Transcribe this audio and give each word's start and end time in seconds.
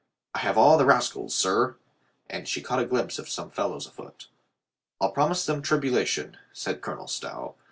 "I 0.33 0.39
have 0.39 0.57
all 0.57 0.79
the 0.79 0.85
rascals, 0.85 1.35
sir," 1.35 1.75
and 2.27 2.47
she 2.47 2.59
caught 2.59 2.79
a 2.79 2.85
glimpse 2.87 3.19
of 3.19 3.29
some 3.29 3.51
fellows 3.51 3.85
afoot. 3.85 4.29
"I'll 4.99 5.11
promise 5.11 5.45
them 5.45 5.61
tribulation," 5.61 6.37
said 6.53 6.81
Colonel 6.81 7.07
Stow. 7.07 7.53